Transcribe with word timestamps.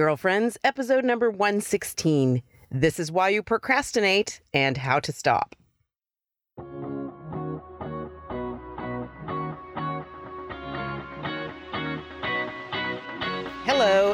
Girlfriends, 0.00 0.56
episode 0.64 1.04
number 1.04 1.28
116. 1.30 2.42
This 2.70 2.98
is 2.98 3.12
why 3.12 3.28
you 3.28 3.42
procrastinate 3.42 4.40
and 4.54 4.78
how 4.78 4.98
to 4.98 5.12
stop. 5.12 5.54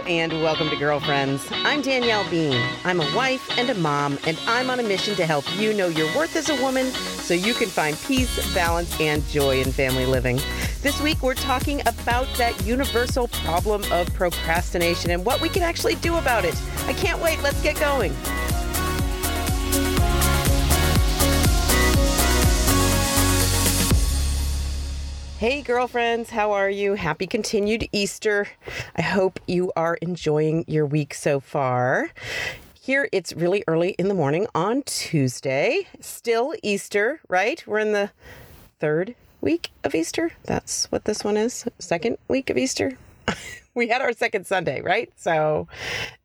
And 0.07 0.41
welcome 0.41 0.71
to 0.71 0.77
Girlfriends. 0.77 1.45
I'm 1.51 1.83
Danielle 1.83 2.29
Bean. 2.31 2.65
I'm 2.85 3.01
a 3.01 3.17
wife 3.17 3.51
and 3.59 3.69
a 3.71 3.75
mom, 3.75 4.19
and 4.25 4.39
I'm 4.47 4.71
on 4.71 4.79
a 4.79 4.83
mission 4.85 5.17
to 5.17 5.27
help 5.27 5.45
you 5.59 5.75
know 5.75 5.89
your 5.89 6.07
worth 6.17 6.37
as 6.37 6.49
a 6.49 6.63
woman 6.63 6.87
so 6.93 7.35
you 7.35 7.55
can 7.55 7.69
find 7.69 7.97
peace, 8.07 8.55
balance, 8.55 9.01
and 9.01 9.27
joy 9.27 9.61
in 9.61 9.73
family 9.73 10.07
living. 10.07 10.37
This 10.81 11.01
week, 11.01 11.23
we're 11.23 11.35
talking 11.35 11.81
about 11.89 12.29
that 12.37 12.65
universal 12.65 13.27
problem 13.29 13.83
of 13.91 14.13
procrastination 14.15 15.11
and 15.11 15.25
what 15.27 15.41
we 15.41 15.49
can 15.49 15.63
actually 15.63 15.97
do 15.97 16.17
about 16.17 16.45
it. 16.45 16.55
I 16.87 16.93
can't 16.93 17.21
wait. 17.21 17.43
Let's 17.43 17.61
get 17.63 17.79
going. 17.81 18.15
Hey, 25.39 25.61
girlfriends, 25.61 26.31
how 26.31 26.53
are 26.53 26.71
you? 26.71 26.95
Happy 26.95 27.27
continued 27.27 27.87
Easter. 27.93 28.49
I 28.97 29.03
hope 29.03 29.39
you 29.47 29.71
are 29.77 29.97
enjoying 30.01 30.65
your 30.67 30.87
week 30.87 31.13
so 31.13 31.41
far. 31.41 32.09
Here, 32.73 33.07
it's 33.13 33.35
really 33.35 33.63
early 33.69 33.91
in 33.99 34.09
the 34.09 34.15
morning 34.15 34.47
on 34.55 34.81
Tuesday. 34.85 35.89
Still 36.01 36.55
Easter, 36.63 37.21
right? 37.29 37.63
We're 37.67 37.81
in 37.81 37.93
the 37.93 38.13
third 38.81 39.15
week 39.43 39.73
of 39.85 39.95
Easter. 39.95 40.33
That's 40.45 40.91
what 40.91 41.05
this 41.05 41.23
one 41.23 41.37
is. 41.37 41.67
Second 41.79 42.17
week 42.29 42.49
of 42.49 42.57
Easter. 42.57 42.97
we 43.75 43.89
had 43.89 44.01
our 44.01 44.15
second 44.15 44.47
Sunday, 44.47 44.81
right? 44.81 45.13
So, 45.17 45.69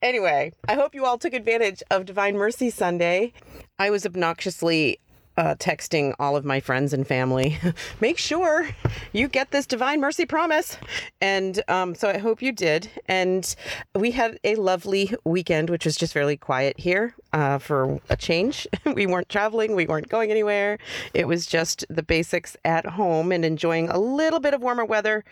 anyway, 0.01 0.53
I 0.69 0.75
hope 0.75 0.95
you 0.95 1.03
all 1.03 1.17
took 1.17 1.33
advantage 1.33 1.83
of 1.91 2.05
Divine 2.05 2.37
Mercy 2.37 2.69
Sunday. 2.69 3.33
I 3.77 3.89
was 3.89 4.05
obnoxiously 4.05 5.01
uh, 5.41 5.55
texting 5.55 6.13
all 6.19 6.37
of 6.37 6.45
my 6.45 6.59
friends 6.59 6.93
and 6.93 7.07
family, 7.07 7.57
make 7.99 8.19
sure 8.19 8.69
you 9.11 9.27
get 9.27 9.49
this 9.49 9.65
divine 9.65 9.99
mercy 9.99 10.23
promise. 10.23 10.77
And 11.19 11.63
um, 11.67 11.95
so 11.95 12.09
I 12.09 12.19
hope 12.19 12.43
you 12.43 12.51
did. 12.51 12.91
And 13.07 13.55
we 13.95 14.11
had 14.11 14.39
a 14.43 14.53
lovely 14.53 15.15
weekend, 15.25 15.71
which 15.71 15.83
was 15.83 15.95
just 15.95 16.13
fairly 16.13 16.37
quiet 16.37 16.79
here 16.79 17.15
uh, 17.33 17.57
for 17.57 17.99
a 18.07 18.15
change. 18.15 18.67
we 18.93 19.07
weren't 19.07 19.29
traveling, 19.29 19.75
we 19.75 19.87
weren't 19.87 20.09
going 20.09 20.29
anywhere. 20.29 20.77
It 21.15 21.27
was 21.27 21.47
just 21.47 21.85
the 21.89 22.03
basics 22.03 22.55
at 22.63 22.85
home 22.85 23.31
and 23.31 23.43
enjoying 23.43 23.89
a 23.89 23.97
little 23.97 24.39
bit 24.39 24.53
of 24.53 24.61
warmer 24.61 24.85
weather. 24.85 25.25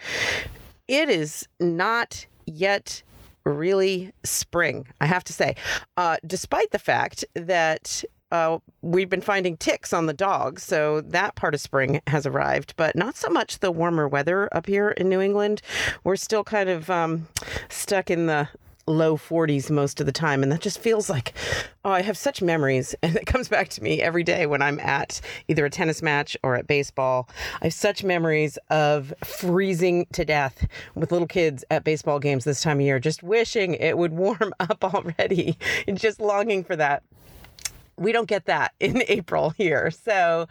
It 0.88 1.08
is 1.10 1.48
not 1.60 2.26
yet 2.48 3.04
really 3.46 4.12
spring, 4.24 4.88
I 5.00 5.06
have 5.06 5.24
to 5.26 5.34
say, 5.34 5.56
uh, 5.98 6.18
despite 6.26 6.72
the 6.72 6.80
fact 6.80 7.26
that 7.36 8.04
uh, 8.32 8.60
we've 8.82 9.10
been 9.10 9.22
finding 9.22 9.58
ticks 9.58 9.94
on 9.94 10.06
the 10.06 10.14
dogs, 10.14 10.64
so 10.64 11.02
that 11.02 11.36
part 11.36 11.54
of 11.54 11.62
spring 11.62 12.02
has 12.08 12.26
arrived, 12.26 12.74
but 12.78 12.96
not 12.96 13.16
so 13.16 13.30
much 13.30 13.60
the 13.60 13.72
warmer 13.72 14.08
weather 14.08 14.50
up 14.56 14.68
here 14.68 14.90
in 14.90 15.10
New 15.10 15.22
England. 15.22 15.62
We're 16.04 16.16
still 16.16 16.44
kind 16.44 16.70
of 16.70 16.90
um, 16.90 17.28
stuck 17.70 18.10
in 18.10 18.28
the 18.28 18.50
low 18.90 19.16
40s 19.16 19.70
most 19.70 20.00
of 20.00 20.06
the 20.06 20.12
time 20.12 20.42
and 20.42 20.52
that 20.52 20.62
just 20.62 20.80
feels 20.80 21.10
like 21.10 21.34
oh 21.86 21.92
i 21.92 22.02
have 22.02 22.18
such 22.18 22.42
memories 22.42 22.96
and 23.04 23.16
it 23.16 23.28
comes 23.28 23.48
back 23.48 23.70
to 23.70 23.84
me 23.84 24.02
every 24.02 24.24
day 24.24 24.48
when 24.48 24.62
i'm 24.62 24.80
at 24.80 25.22
either 25.48 25.66
a 25.66 25.70
tennis 25.70 26.02
match 26.02 26.36
or 26.44 26.56
at 26.56 26.66
baseball 26.66 27.30
i 27.62 27.66
have 27.66 27.74
such 27.74 28.04
memories 28.04 28.58
of 28.70 29.14
freezing 29.24 30.08
to 30.12 30.26
death 30.26 30.68
with 30.96 31.12
little 31.12 31.28
kids 31.28 31.64
at 31.70 31.84
baseball 31.84 32.20
games 32.20 32.46
this 32.46 32.64
time 32.64 32.80
of 32.80 32.86
year 32.86 33.00
just 33.00 33.22
wishing 33.22 33.76
it 33.76 33.98
would 33.98 34.12
warm 34.20 34.54
up 34.60 34.84
already 34.84 35.56
and 35.88 36.00
just 36.00 36.20
longing 36.20 36.64
for 36.64 36.76
that 36.76 37.04
we 38.00 38.12
don't 38.12 38.28
get 38.28 38.46
that 38.46 38.74
in 38.80 39.04
April 39.08 39.52
here. 39.52 39.92
So 39.92 40.48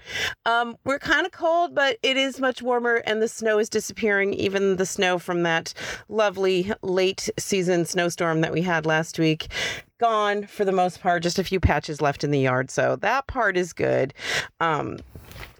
um, 0.46 0.76
we're 0.84 0.98
kind 0.98 1.26
of 1.26 1.32
cold, 1.32 1.74
but 1.74 1.98
it 2.02 2.16
is 2.16 2.38
much 2.38 2.62
warmer 2.62 2.96
and 3.06 3.22
the 3.22 3.28
snow 3.28 3.58
is 3.58 3.68
disappearing. 3.68 4.34
Even 4.34 4.76
the 4.76 4.86
snow 4.86 5.18
from 5.18 5.42
that 5.42 5.74
lovely 6.08 6.72
late 6.82 7.28
season 7.38 7.84
snowstorm 7.84 8.40
that 8.42 8.52
we 8.52 8.62
had 8.62 8.86
last 8.86 9.18
week. 9.18 9.48
Gone 9.98 10.46
for 10.46 10.64
the 10.64 10.72
most 10.72 11.00
part, 11.00 11.24
just 11.24 11.40
a 11.40 11.44
few 11.44 11.58
patches 11.58 12.00
left 12.00 12.22
in 12.22 12.30
the 12.30 12.38
yard. 12.38 12.70
So 12.70 12.96
that 12.96 13.26
part 13.26 13.56
is 13.56 13.72
good. 13.72 14.14
Um, 14.60 14.98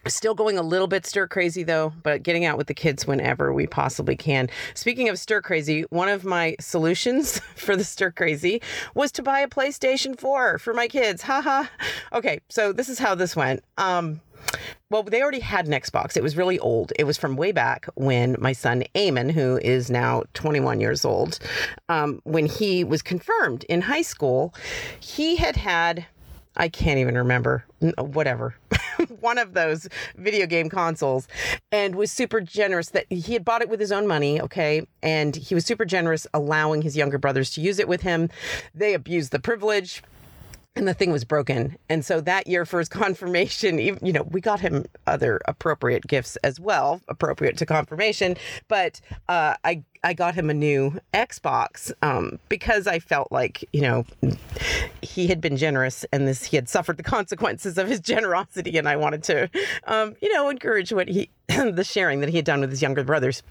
Still 0.09 0.35
going 0.35 0.59
a 0.59 0.63
little 0.63 0.87
bit 0.87 1.07
stir 1.07 1.27
crazy 1.27 1.63
though, 1.63 1.93
but 2.03 2.23
getting 2.23 2.45
out 2.45 2.57
with 2.57 2.67
the 2.67 2.75
kids 2.75 3.07
whenever 3.07 3.53
we 3.53 3.67
possibly 3.67 4.17
can. 4.17 4.49
Speaking 4.75 5.09
of 5.09 5.19
stir 5.19 5.43
crazy, 5.43 5.83
one 5.91 6.09
of 6.09 6.25
my 6.25 6.57
solutions 6.61 7.39
for 7.57 7.77
the 7.77 7.85
stir 7.85 8.11
crazy 8.11 8.63
was 8.95 9.13
to 9.13 9.23
buy 9.23 9.41
a 9.41 9.49
PlayStation 9.49 10.19
4 10.19 10.59
for 10.59 10.75
my 10.75 10.89
kids. 10.89 11.23
Haha. 11.23 11.67
okay, 12.13 12.41
so 12.49 12.73
this 12.73 12.89
is 12.89 12.99
how 12.99 13.15
this 13.15 13.37
went. 13.37 13.63
Um, 13.77 14.21
well, 14.91 15.03
they 15.03 15.21
already 15.21 15.41
had 15.41 15.67
an 15.67 15.73
Xbox. 15.73 16.17
It 16.17 16.23
was 16.23 16.37
really 16.37 16.59
old. 16.59 16.93
It 16.99 17.05
was 17.05 17.19
from 17.19 17.37
way 17.37 17.53
back 17.53 17.87
when 17.97 18.37
my 18.39 18.53
son 18.53 18.85
Eamon, 18.95 19.31
who 19.31 19.59
is 19.59 19.91
now 19.91 20.23
21 20.35 20.81
years 20.81 21.05
old, 21.05 21.39
um, 21.89 22.21
when 22.25 22.47
he 22.47 22.85
was 22.85 23.03
confirmed 23.03 23.65
in 23.65 23.83
high 23.83 24.03
school, 24.03 24.55
he 25.01 25.37
had 25.37 25.57
had 25.57 26.07
I 26.59 26.69
can't 26.69 26.99
even 26.99 27.17
remember, 27.17 27.65
whatever, 27.99 28.57
one 29.21 29.39
of 29.39 29.55
those 29.55 29.89
video 30.17 30.47
game 30.47 30.69
consoles, 30.69 31.29
and 31.73 31.95
was 31.95 32.11
super 32.11 32.41
generous 32.41 32.91
that 32.91 33.07
he 33.11 33.33
had 33.33 33.45
bought 33.45 33.63
it 33.63 33.69
with 33.69 33.81
his 33.81 33.93
own 33.93 34.07
money, 34.07 34.41
okay? 34.41 34.87
And 35.03 35.35
he 35.37 35.55
was 35.55 35.65
super 35.65 35.85
generous 35.85 36.27
allowing 36.35 36.83
his 36.83 36.97
younger 36.97 37.19
brothers 37.19 37.51
to 37.53 37.61
use 37.61 37.79
it 37.79 37.89
with 37.89 38.03
him. 38.03 38.29
They 38.75 38.95
abused 38.95 39.33
the 39.33 39.39
privilege 39.39 40.03
and 40.79 40.87
the 40.87 40.95
thing 40.95 41.11
was 41.11 41.25
broken. 41.25 41.77
And 41.89 42.05
so 42.05 42.21
that 42.21 42.47
year 42.47 42.65
for 42.65 42.79
his 42.79 42.89
confirmation, 42.89 43.79
you 43.79 44.13
know, 44.13 44.23
we 44.23 44.41
got 44.41 44.61
him 44.61 44.87
other 45.07 45.41
appropriate 45.47 46.07
gifts 46.07 46.37
as 46.37 46.61
well, 46.61 47.01
appropriate 47.09 47.57
to 47.59 47.67
confirmation. 47.67 48.37
But 48.69 49.01
uh, 49.29 49.55
I 49.65 49.83
I 50.05 50.15
got 50.15 50.37
him 50.37 50.49
a 50.49 50.55
new 50.55 51.01
Xbox 51.13 51.91
um, 52.03 52.39
because 52.49 52.87
I 52.87 53.01
felt 53.01 53.33
like 53.33 53.69
you 53.73 53.81
know 53.81 54.07
he 55.03 55.27
had 55.27 55.41
been 55.41 55.57
generous 55.57 56.05
and 56.13 56.29
this 56.29 56.45
he 56.45 56.57
had 56.57 56.69
suffered 56.69 56.97
the 56.97 57.03
consequences 57.19 57.77
of 57.77 57.89
his 57.89 58.01
generosity, 58.01 58.79
and 58.79 58.89
I 58.89 58.97
wanted 58.97 59.25
to 59.25 59.51
um, 59.89 60.15
you 60.23 60.33
know 60.33 60.49
encourage 60.49 60.93
what 60.93 61.09
he 61.09 61.31
the 61.49 61.85
sharing 61.85 62.21
that 62.21 62.29
he 62.29 62.37
had 62.37 62.45
done 62.45 62.61
with 62.61 62.71
his 62.71 62.81
younger 62.81 63.03
brothers. 63.03 63.43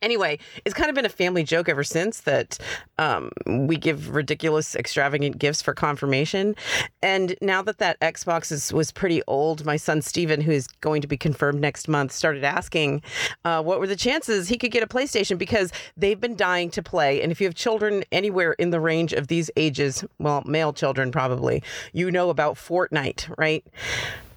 Anyway, 0.00 0.38
it's 0.64 0.74
kind 0.74 0.88
of 0.88 0.94
been 0.94 1.06
a 1.06 1.10
family 1.10 1.42
joke 1.42 1.68
ever 1.68 1.82
since 1.82 2.20
that 2.20 2.58
um, 2.98 3.30
we 3.46 3.76
give 3.76 4.14
ridiculous, 4.14 4.76
extravagant 4.76 5.38
gifts 5.38 5.60
for 5.60 5.74
confirmation. 5.74 6.54
And 7.02 7.34
now 7.40 7.62
that 7.62 7.78
that 7.78 7.98
Xbox 8.00 8.52
is, 8.52 8.72
was 8.72 8.92
pretty 8.92 9.22
old, 9.26 9.64
my 9.66 9.76
son 9.76 10.00
Steven, 10.00 10.40
who 10.40 10.52
is 10.52 10.68
going 10.80 11.02
to 11.02 11.08
be 11.08 11.16
confirmed 11.16 11.60
next 11.60 11.88
month, 11.88 12.12
started 12.12 12.44
asking 12.44 13.02
uh, 13.44 13.60
what 13.62 13.80
were 13.80 13.88
the 13.88 13.96
chances 13.96 14.48
he 14.48 14.56
could 14.56 14.70
get 14.70 14.84
a 14.84 14.86
PlayStation 14.86 15.36
because 15.36 15.72
they've 15.96 16.20
been 16.20 16.36
dying 16.36 16.70
to 16.70 16.82
play. 16.82 17.20
And 17.20 17.32
if 17.32 17.40
you 17.40 17.48
have 17.48 17.54
children 17.54 18.04
anywhere 18.12 18.52
in 18.52 18.70
the 18.70 18.80
range 18.80 19.12
of 19.12 19.26
these 19.26 19.50
ages, 19.56 20.04
well, 20.20 20.42
male 20.46 20.72
children 20.72 21.10
probably, 21.10 21.62
you 21.92 22.10
know 22.12 22.30
about 22.30 22.54
Fortnite, 22.54 23.34
right? 23.36 23.64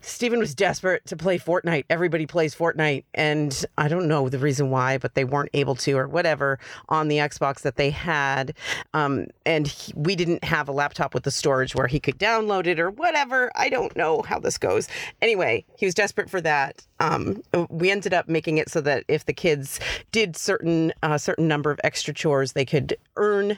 Steven 0.02 0.40
was 0.40 0.54
desperate 0.54 1.06
to 1.06 1.16
play 1.16 1.38
Fortnite. 1.38 1.86
Everybody 1.90 2.26
plays 2.26 2.56
Fortnite. 2.56 3.04
And 3.14 3.66
I 3.78 3.88
don't 3.88 4.08
know 4.08 4.30
the 4.30 4.40
reason 4.40 4.70
why, 4.70 4.98
but 4.98 5.16
they 5.16 5.24
weren't 5.24 5.50
able 5.54 5.76
to 5.76 5.98
or 5.98 6.08
whatever 6.08 6.60
on 6.90 7.08
the 7.08 7.18
Xbox 7.18 7.62
that 7.62 7.76
they 7.76 7.90
had. 7.90 8.54
Um, 8.94 9.28
and 9.46 9.68
he, 9.68 9.94
we 9.96 10.16
didn't 10.16 10.44
have 10.44 10.68
a 10.68 10.72
laptop 10.72 11.14
with 11.14 11.24
the 11.24 11.32
storage 11.32 11.76
where 11.76 11.88
he 11.88 12.00
could 12.00 12.18
download 12.18 12.68
it 12.68 12.80
or 12.80 12.90
whatever. 12.90 13.52
I 13.56 13.70
don't 13.70 13.96
know 13.96 14.22
how 14.24 14.40
this 14.40 14.58
goes. 14.58 14.88
Anyway, 15.22 15.66
he 15.78 15.86
was 15.86 15.96
desperate 15.96 16.30
for 16.30 16.42
that. 16.42 16.86
Um, 17.00 17.42
we 17.70 17.90
ended 17.90 18.14
up 18.14 18.28
making 18.28 18.58
it 18.58 18.70
so 18.70 18.82
that 18.82 19.04
if 19.08 19.26
the 19.26 19.34
kids 19.34 19.80
did 20.12 20.36
certain 20.36 20.94
a 21.04 21.12
uh, 21.12 21.18
certain 21.18 21.48
number 21.48 21.72
of 21.72 21.80
extra 21.84 22.14
chores, 22.14 22.54
they 22.54 22.66
could 22.66 22.96
earn 23.16 23.58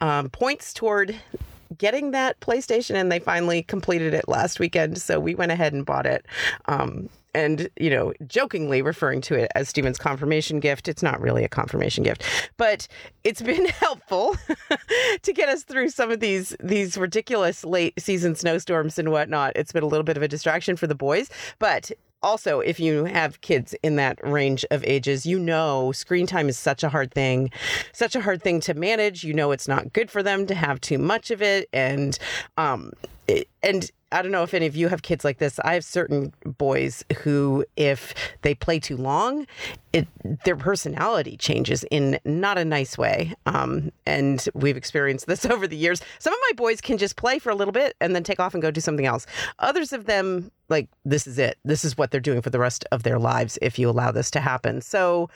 um, 0.00 0.30
points 0.30 0.72
toward 0.72 1.16
getting 1.76 2.10
that 2.12 2.38
PlayStation, 2.40 2.94
and 2.94 3.10
they 3.10 3.18
finally 3.18 3.62
completed 3.62 4.14
it 4.14 4.28
last 4.28 4.60
weekend. 4.60 4.98
So 4.98 5.20
we 5.20 5.34
went 5.34 5.52
ahead 5.52 5.72
and 5.72 5.84
bought 5.84 6.06
it. 6.06 6.26
Um, 6.66 7.08
and 7.36 7.68
you 7.78 7.90
know 7.90 8.14
jokingly 8.26 8.80
referring 8.80 9.20
to 9.20 9.34
it 9.34 9.52
as 9.54 9.68
Steven's 9.68 9.98
confirmation 9.98 10.58
gift. 10.58 10.88
It's 10.88 11.02
not 11.02 11.20
really 11.20 11.44
a 11.44 11.48
confirmation 11.48 12.02
gift, 12.02 12.24
but 12.56 12.88
it's 13.24 13.42
been 13.42 13.66
helpful 13.80 14.34
to 15.22 15.32
get 15.32 15.48
us 15.48 15.62
through 15.62 15.90
some 15.90 16.10
of 16.10 16.20
these 16.20 16.56
these 16.60 16.96
ridiculous 16.96 17.62
late 17.62 17.92
season 18.00 18.34
snowstorms 18.34 18.98
and 18.98 19.12
whatnot. 19.12 19.52
It's 19.54 19.70
been 19.70 19.82
a 19.82 19.86
little 19.86 20.04
bit 20.04 20.16
of 20.16 20.22
a 20.22 20.28
distraction 20.28 20.76
for 20.76 20.86
the 20.86 20.94
boys, 20.94 21.28
but 21.58 21.90
also, 22.22 22.60
if 22.60 22.80
you 22.80 23.04
have 23.04 23.40
kids 23.40 23.74
in 23.82 23.96
that 23.96 24.18
range 24.26 24.64
of 24.70 24.84
ages, 24.84 25.26
you 25.26 25.38
know 25.38 25.92
screen 25.92 26.26
time 26.26 26.48
is 26.48 26.58
such 26.58 26.82
a 26.82 26.88
hard 26.88 27.12
thing, 27.12 27.50
such 27.92 28.16
a 28.16 28.20
hard 28.20 28.42
thing 28.42 28.60
to 28.60 28.74
manage. 28.74 29.24
You 29.24 29.34
know 29.34 29.52
it's 29.52 29.68
not 29.68 29.92
good 29.92 30.10
for 30.10 30.22
them 30.22 30.46
to 30.46 30.54
have 30.54 30.80
too 30.80 30.98
much 30.98 31.30
of 31.30 31.42
it. 31.42 31.68
And 31.72 32.18
um, 32.56 32.92
and 33.62 33.90
I 34.12 34.22
don't 34.22 34.30
know 34.30 34.44
if 34.44 34.54
any 34.54 34.66
of 34.66 34.76
you 34.76 34.88
have 34.88 35.02
kids 35.02 35.24
like 35.24 35.38
this. 35.38 35.58
I 35.64 35.74
have 35.74 35.84
certain 35.84 36.32
boys 36.44 37.04
who, 37.18 37.64
if 37.76 38.14
they 38.42 38.54
play 38.54 38.78
too 38.78 38.96
long, 38.96 39.46
it 39.92 40.06
their 40.44 40.56
personality 40.56 41.36
changes 41.36 41.84
in 41.90 42.18
not 42.24 42.58
a 42.58 42.64
nice 42.64 42.96
way. 42.96 43.34
Um, 43.46 43.90
and 44.04 44.46
we've 44.54 44.76
experienced 44.76 45.26
this 45.26 45.44
over 45.46 45.66
the 45.66 45.76
years. 45.76 46.00
Some 46.18 46.32
of 46.32 46.38
my 46.50 46.52
boys 46.56 46.80
can 46.80 46.98
just 46.98 47.16
play 47.16 47.38
for 47.38 47.50
a 47.50 47.54
little 47.54 47.72
bit 47.72 47.96
and 48.00 48.14
then 48.14 48.22
take 48.22 48.38
off 48.38 48.54
and 48.54 48.62
go 48.62 48.70
do 48.70 48.80
something 48.80 49.06
else. 49.06 49.26
Others 49.58 49.92
of 49.92 50.06
them, 50.06 50.52
like 50.68 50.88
this 51.04 51.26
is 51.26 51.38
it. 51.38 51.58
This 51.64 51.84
is 51.84 51.96
what 51.96 52.10
they're 52.10 52.20
doing 52.20 52.42
for 52.42 52.50
the 52.50 52.58
rest 52.58 52.84
of 52.92 53.02
their 53.02 53.18
lives 53.18 53.58
if 53.62 53.78
you 53.78 53.88
allow 53.88 54.12
this 54.12 54.30
to 54.32 54.40
happen. 54.40 54.82
So 54.82 55.30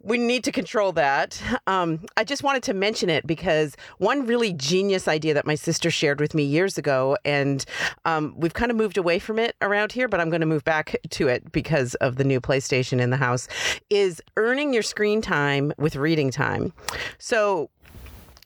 we 0.00 0.18
need 0.18 0.42
to 0.44 0.52
control 0.52 0.92
that. 0.92 1.40
Um, 1.66 2.00
I 2.16 2.24
just 2.24 2.42
wanted 2.42 2.62
to 2.64 2.74
mention 2.74 3.10
it 3.10 3.26
because 3.26 3.76
one 3.98 4.26
really 4.26 4.52
genius 4.52 5.06
idea 5.06 5.34
that 5.34 5.46
my 5.46 5.54
sister 5.54 5.90
shared 5.90 6.20
with 6.20 6.34
me 6.34 6.44
years 6.44 6.78
ago, 6.78 7.16
and 7.28 7.64
um, 8.06 8.34
we've 8.36 8.54
kind 8.54 8.70
of 8.70 8.76
moved 8.76 8.96
away 8.96 9.18
from 9.18 9.38
it 9.38 9.54
around 9.60 9.92
here, 9.92 10.08
but 10.08 10.20
I'm 10.20 10.30
going 10.30 10.40
to 10.40 10.46
move 10.46 10.64
back 10.64 10.96
to 11.10 11.28
it 11.28 11.52
because 11.52 11.94
of 11.96 12.16
the 12.16 12.24
new 12.24 12.40
PlayStation 12.40 13.00
in 13.00 13.10
the 13.10 13.16
house, 13.16 13.48
is 13.90 14.22
earning 14.36 14.72
your 14.72 14.82
screen 14.82 15.20
time 15.20 15.72
with 15.76 15.94
reading 15.96 16.30
time. 16.30 16.72
So 17.18 17.70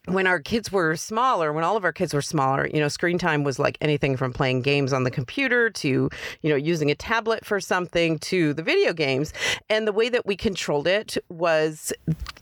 when 0.07 0.27
our 0.27 0.39
kids 0.39 0.69
were 0.69 0.97
smaller, 0.97 1.53
when 1.53 1.63
all 1.63 1.77
of 1.77 1.85
our 1.85 1.93
kids 1.93 2.13
were 2.13 2.21
smaller, 2.21 2.67
you 2.67 2.79
know, 2.81 2.89
screen 2.89 3.17
time 3.17 3.45
was 3.45 3.57
like 3.57 3.77
anything 3.79 4.17
from 4.17 4.33
playing 4.33 4.61
games 4.61 4.91
on 4.91 5.03
the 5.03 5.11
computer 5.11 5.69
to, 5.69 6.09
you 6.41 6.49
know, 6.49 6.57
using 6.57 6.91
a 6.91 6.95
tablet 6.95 7.45
for 7.45 7.61
something 7.61 8.19
to 8.19 8.53
the 8.53 8.63
video 8.63 8.91
games. 8.91 9.31
And 9.69 9.87
the 9.87 9.93
way 9.93 10.09
that 10.09 10.25
we 10.25 10.35
controlled 10.35 10.87
it 10.87 11.17
was 11.29 11.93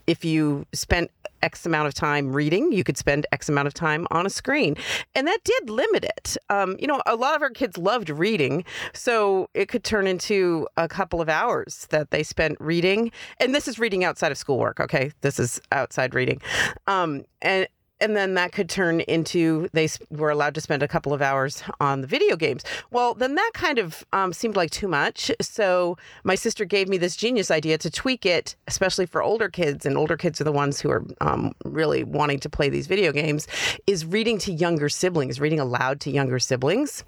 if 0.08 0.26
you 0.26 0.66
spent 0.74 1.12
X 1.42 1.66
amount 1.66 1.88
of 1.88 1.94
time 1.94 2.32
reading, 2.32 2.72
you 2.72 2.84
could 2.84 2.98
spend 2.98 3.26
X 3.32 3.50
amount 3.50 3.68
of 3.68 3.74
time 3.74 4.08
on 4.12 4.26
a 4.26 4.30
screen. 4.30 4.76
And 5.16 5.28
that 5.28 5.40
did 5.44 5.70
limit 5.70 6.04
it. 6.04 6.38
Um, 6.50 6.76
you 6.80 6.88
know, 6.88 7.02
a 7.06 7.16
lot 7.16 7.36
of 7.36 7.42
our 7.42 7.50
kids 7.50 7.78
loved 7.78 8.10
reading. 8.10 8.64
So 8.94 9.48
it 9.54 9.68
could 9.68 9.84
turn 9.84 10.08
into 10.08 10.68
a 10.78 10.88
couple 10.88 11.22
of 11.22 11.30
hours 11.30 11.88
that 11.90 12.12
they 12.12 12.24
spent 12.24 12.58
reading. 12.60 13.12
And 13.40 13.54
this 13.56 13.68
is 13.68 13.80
reading 13.80 14.04
outside 14.04 14.32
of 14.32 14.38
schoolwork, 14.38 14.80
okay? 14.80 15.12
This 15.22 15.40
is 15.40 15.62
outside 15.72 16.14
reading. 16.14 16.42
Um, 16.88 17.26
and 17.42 17.68
and 18.02 18.18
then 18.18 18.34
that 18.34 18.52
could 18.52 18.70
turn 18.70 19.02
into 19.02 19.70
they 19.74 19.88
were 20.10 20.30
allowed 20.30 20.56
to 20.56 20.62
spend 20.62 20.84
a 20.84 20.88
couple 20.88 21.14
of 21.14 21.22
hours 21.22 21.64
on 21.80 22.02
the 22.02 22.08
video 22.08 22.36
games. 22.36 22.64
Well, 22.90 23.14
then 23.14 23.36
that 23.36 23.52
kind 23.54 23.78
of 23.78 24.06
um, 24.12 24.34
seemed 24.34 24.56
like 24.56 24.72
too 24.72 24.88
much. 24.88 25.32
So 25.42 25.98
my 26.24 26.36
sister 26.36 26.66
gave 26.66 26.90
me 26.90 26.98
this 26.98 27.16
genius 27.16 27.52
idea 27.52 27.78
to 27.78 27.92
tweak 27.92 28.26
it, 28.26 28.56
especially 28.68 29.06
for 29.06 29.22
older 29.22 29.50
kids, 29.50 29.86
and 29.86 29.98
older 29.98 30.18
kids 30.18 30.42
are 30.42 30.46
the 30.46 30.52
ones 30.52 30.82
who 30.82 30.90
are 30.90 31.06
um, 31.22 31.54
really 31.64 32.04
wanting 32.04 32.40
to 32.40 32.50
play 32.50 32.70
these 32.70 32.88
video 32.88 33.12
games. 33.12 33.48
Is 33.86 34.06
reading 34.06 34.38
to 34.40 34.52
younger 34.52 34.90
siblings, 34.90 35.40
reading 35.40 35.60
aloud 35.60 36.00
to 36.02 36.12
younger 36.12 36.40
siblings. 36.40 37.04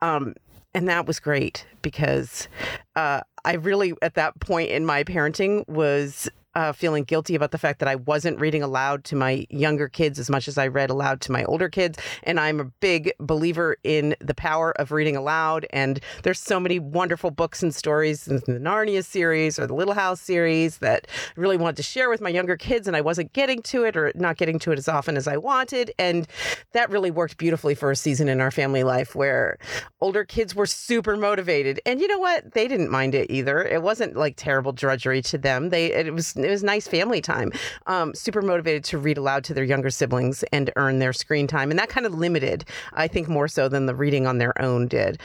Um, 0.00 0.34
and 0.74 0.88
that 0.88 1.06
was 1.06 1.20
great 1.20 1.66
because 1.82 2.48
uh, 2.96 3.20
I 3.44 3.54
really, 3.54 3.92
at 4.02 4.14
that 4.14 4.38
point 4.40 4.70
in 4.70 4.86
my 4.86 5.04
parenting, 5.04 5.68
was 5.68 6.30
uh, 6.54 6.72
feeling 6.72 7.04
guilty 7.04 7.34
about 7.34 7.50
the 7.50 7.58
fact 7.58 7.78
that 7.78 7.88
I 7.88 7.96
wasn't 7.96 8.38
reading 8.40 8.62
aloud 8.62 9.04
to 9.04 9.16
my 9.16 9.46
younger 9.50 9.88
kids 9.88 10.18
as 10.18 10.28
much 10.28 10.48
as 10.48 10.58
I 10.58 10.66
read 10.66 10.90
aloud 10.90 11.20
to 11.22 11.32
my 11.32 11.44
older 11.44 11.68
kids. 11.68 11.98
And 12.22 12.38
I'm 12.38 12.60
a 12.60 12.64
big 12.64 13.12
believer 13.18 13.76
in 13.84 14.14
the 14.20 14.34
power 14.34 14.72
of 14.72 14.92
reading 14.92 15.16
aloud. 15.16 15.66
And 15.70 16.00
there's 16.22 16.40
so 16.40 16.60
many 16.60 16.78
wonderful 16.78 17.30
books 17.30 17.62
and 17.62 17.74
stories 17.74 18.28
in 18.28 18.36
the 18.36 18.58
Narnia 18.60 19.04
series 19.04 19.58
or 19.58 19.66
the 19.66 19.74
Little 19.74 19.94
House 19.94 20.20
series 20.20 20.78
that 20.78 21.06
I 21.36 21.40
really 21.40 21.56
wanted 21.56 21.76
to 21.76 21.82
share 21.82 22.10
with 22.10 22.20
my 22.20 22.28
younger 22.28 22.56
kids. 22.56 22.86
And 22.86 22.96
I 22.96 23.00
wasn't 23.00 23.32
getting 23.32 23.62
to 23.62 23.84
it 23.84 23.96
or 23.96 24.12
not 24.14 24.36
getting 24.36 24.58
to 24.60 24.72
it 24.72 24.78
as 24.78 24.88
often 24.88 25.16
as 25.16 25.26
I 25.26 25.36
wanted. 25.36 25.92
And 25.98 26.26
that 26.72 26.90
really 26.90 27.10
worked 27.10 27.38
beautifully 27.38 27.74
for 27.74 27.90
a 27.90 27.96
season 27.96 28.28
in 28.28 28.40
our 28.40 28.50
family 28.50 28.82
life 28.82 29.14
where 29.14 29.58
older 30.00 30.24
kids 30.24 30.54
were 30.54 30.66
super 30.66 31.16
motivated. 31.16 31.80
And 31.86 32.00
you 32.00 32.08
know 32.08 32.18
what? 32.18 32.52
They 32.52 32.68
didn't 32.68 32.90
mind 32.90 33.14
it 33.14 33.30
either. 33.30 33.62
It 33.62 33.82
wasn't 33.82 34.16
like 34.16 34.34
terrible 34.36 34.72
drudgery 34.72 35.22
to 35.22 35.38
them. 35.38 35.70
They, 35.70 35.92
it 35.92 36.12
was, 36.12 36.34
it 36.44 36.50
was 36.50 36.62
nice 36.62 36.86
family 36.86 37.20
time. 37.20 37.52
Um, 37.86 38.14
super 38.14 38.42
motivated 38.42 38.84
to 38.84 38.98
read 38.98 39.18
aloud 39.18 39.44
to 39.44 39.54
their 39.54 39.64
younger 39.64 39.90
siblings 39.90 40.42
and 40.52 40.70
earn 40.76 40.98
their 40.98 41.12
screen 41.12 41.46
time, 41.46 41.70
and 41.70 41.78
that 41.78 41.88
kind 41.88 42.06
of 42.06 42.14
limited, 42.14 42.64
I 42.92 43.08
think, 43.08 43.28
more 43.28 43.48
so 43.48 43.68
than 43.68 43.86
the 43.86 43.94
reading 43.94 44.26
on 44.26 44.38
their 44.38 44.60
own 44.60 44.88
did. 44.88 45.20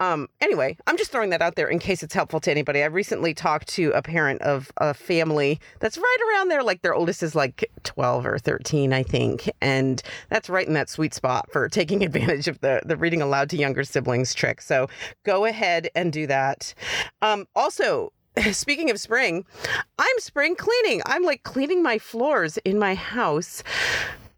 Um, 0.00 0.28
anyway, 0.40 0.76
I'm 0.86 0.96
just 0.96 1.10
throwing 1.10 1.30
that 1.30 1.42
out 1.42 1.56
there 1.56 1.68
in 1.68 1.78
case 1.78 2.02
it's 2.02 2.14
helpful 2.14 2.40
to 2.40 2.50
anybody. 2.50 2.82
I 2.82 2.86
recently 2.86 3.34
talked 3.34 3.68
to 3.68 3.90
a 3.92 4.02
parent 4.02 4.42
of 4.42 4.70
a 4.78 4.94
family 4.94 5.60
that's 5.80 5.98
right 5.98 6.18
around 6.30 6.48
there, 6.48 6.62
like 6.62 6.82
their 6.82 6.94
oldest 6.94 7.22
is 7.22 7.34
like 7.34 7.70
12 7.84 8.26
or 8.26 8.38
13, 8.38 8.92
I 8.92 9.02
think, 9.02 9.50
and 9.60 10.02
that's 10.28 10.48
right 10.48 10.66
in 10.66 10.74
that 10.74 10.88
sweet 10.88 11.14
spot 11.14 11.50
for 11.50 11.68
taking 11.68 12.04
advantage 12.08 12.48
of 12.48 12.60
the 12.60 12.80
the 12.84 12.96
reading 12.96 13.22
aloud 13.22 13.50
to 13.50 13.56
younger 13.56 13.84
siblings 13.84 14.34
trick. 14.34 14.60
So 14.60 14.88
go 15.24 15.44
ahead 15.44 15.88
and 15.94 16.12
do 16.12 16.26
that. 16.26 16.74
Um, 17.22 17.46
also, 17.54 18.12
speaking 18.52 18.90
of 18.90 19.00
spring, 19.00 19.44
I'm 19.98 20.18
spring 20.18 20.56
cleaning. 20.56 21.02
I'm 21.06 21.22
like 21.22 21.42
cleaning 21.42 21.82
my 21.82 21.98
floors 21.98 22.56
in 22.58 22.78
my 22.78 22.94
house. 22.94 23.62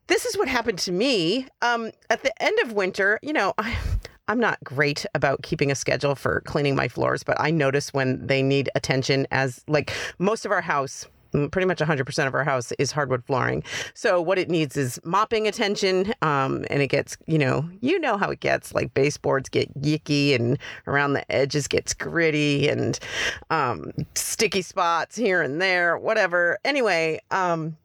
This 0.06 0.25
is 0.25 0.37
what 0.37 0.49
happened 0.49 0.79
to 0.81 0.93
me. 0.93 1.47
Um, 1.62 1.93
at 2.08 2.23
the 2.23 2.43
end 2.43 2.58
of 2.64 2.73
winter, 2.73 3.19
you 3.23 3.32
know, 3.32 3.55
I, 3.58 3.76
I'm 4.29 4.41
not 4.41 4.58
great 4.64 5.06
about 5.14 5.43
keeping 5.43 5.70
a 5.70 5.75
schedule 5.75 6.14
for 6.14 6.41
cleaning 6.43 6.76
my 6.76 6.88
floors, 6.88 7.23
but 7.23 7.41
I 7.41 7.50
notice 7.50 7.93
when 7.93 8.26
they 8.26 8.43
need 8.43 8.70
attention 8.75 9.26
as 9.31 9.64
like 9.69 9.93
most 10.19 10.44
of 10.44 10.53
our 10.53 10.61
house 10.61 11.06
pretty 11.50 11.67
much 11.67 11.79
100% 11.79 12.27
of 12.27 12.35
our 12.35 12.44
house 12.44 12.73
is 12.73 12.93
hardwood 12.93 13.25
flooring. 13.25 13.62
So 13.94 14.21
what 14.21 14.38
it 14.38 14.49
needs 14.49 14.77
is 14.77 15.00
mopping 15.05 15.47
attention. 15.47 16.12
Um, 16.23 16.65
and 16.71 16.82
it 16.82 16.88
gets, 16.88 17.17
you 17.27 17.38
know, 17.38 17.69
you 17.81 17.99
know 17.99 18.17
how 18.17 18.31
it 18.31 18.41
gets 18.41 18.75
like 18.75 18.94
baseboards 18.94 19.49
get 19.49 19.73
yicky 19.81 20.35
and 20.35 20.59
around 20.87 21.12
the 21.12 21.31
edges 21.31 21.69
gets 21.69 21.94
gritty 21.94 22.69
and 22.69 22.99
um, 23.50 23.93
sticky 24.15 24.62
spots 24.62 25.17
here 25.17 25.43
and 25.43 25.61
there, 25.61 25.99
whatever. 25.99 26.59
Anyway, 26.65 27.21
um, 27.31 27.77